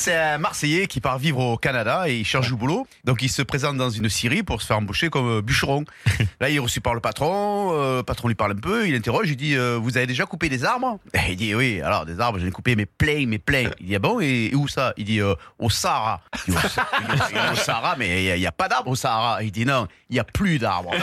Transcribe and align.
C'est 0.00 0.16
un 0.16 0.38
Marseillais 0.38 0.86
qui 0.86 0.98
part 0.98 1.18
vivre 1.18 1.40
au 1.40 1.56
Canada 1.58 2.08
et 2.08 2.16
il 2.20 2.24
cherche 2.24 2.46
du 2.48 2.54
boulot. 2.54 2.86
Donc 3.04 3.20
il 3.20 3.28
se 3.28 3.42
présente 3.42 3.76
dans 3.76 3.90
une 3.90 4.08
scierie 4.08 4.42
pour 4.42 4.62
se 4.62 4.66
faire 4.66 4.78
embaucher 4.78 5.10
comme 5.10 5.28
euh, 5.28 5.42
bûcheron. 5.42 5.84
Là, 6.40 6.48
il 6.48 6.56
est 6.56 6.58
reçu 6.58 6.80
par 6.80 6.94
le 6.94 7.00
patron. 7.00 7.72
euh, 7.74 7.98
le 7.98 8.02
patron 8.02 8.28
lui 8.28 8.34
parle 8.34 8.52
un 8.52 8.56
peu. 8.56 8.88
Il 8.88 8.94
interroge. 8.94 9.28
Il 9.28 9.36
dit 9.36 9.54
euh, 9.56 9.78
Vous 9.78 9.98
avez 9.98 10.06
déjà 10.06 10.24
coupé 10.24 10.48
des 10.48 10.64
arbres? 10.64 10.98
Et 11.12 11.18
Il 11.32 11.36
dit 11.36 11.54
Oui, 11.54 11.82
alors 11.82 12.06
des 12.06 12.18
arbres, 12.18 12.38
j'en 12.38 12.46
ai 12.46 12.50
coupé, 12.50 12.76
mais 12.76 12.86
plein, 12.86 13.26
mais 13.28 13.38
plein. 13.38 13.68
Il 13.78 13.88
dit 13.88 13.94
Ah 13.96 13.98
bon 13.98 14.20
Et, 14.22 14.46
et 14.50 14.54
où 14.54 14.68
ça? 14.68 14.94
Il 14.96 15.04
dit 15.04 15.20
euh, 15.20 15.34
Au 15.58 15.68
Sahara. 15.68 16.22
Il 16.48 16.54
dit, 16.54 16.60
au, 16.64 16.68
Sa- 16.68 16.86
il 17.02 17.06
dit, 17.06 17.38
au 17.52 17.56
Sahara, 17.56 17.94
mais 17.98 18.24
il 18.36 18.40
n'y 18.40 18.46
a, 18.46 18.52
pas 18.52 18.68
d'arbres 18.68 18.90
au 18.92 18.96
Sahara. 18.96 19.42
Il 19.42 19.52
dit 19.52 19.66
Non, 19.66 19.86
il 20.08 20.14
n'y 20.14 20.20
a 20.20 20.24
plus 20.24 20.58
d'arbres. 20.58 20.92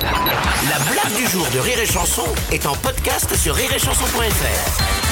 La 0.00 0.78
blague 0.78 1.16
du 1.16 1.26
jour 1.28 1.46
de 1.52 1.58
Rire 1.58 1.80
et 1.80 1.86
Chanson 1.86 2.26
est 2.52 2.66
en 2.66 2.76
podcast 2.76 3.34
sur 3.34 3.56
rireetchanson.fr. 3.56 5.03